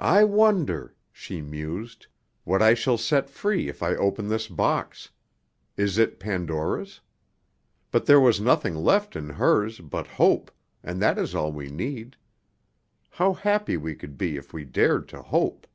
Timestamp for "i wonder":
0.00-0.96